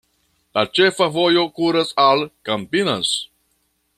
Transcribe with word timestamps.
La 0.57 0.63
ĉefa 0.77 1.07
vojo 1.17 1.43
kuras 1.59 1.93
al 2.05 2.25
Campinas. 2.51 3.15